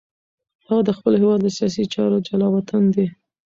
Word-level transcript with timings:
هغه 0.67 0.81
د 0.87 0.89
خپل 0.97 1.13
هېواد 1.21 1.39
له 1.43 1.51
سیاسي 1.57 1.83
چارو 1.93 2.17
جلاوطن 2.27 2.83
دی. 2.95 3.07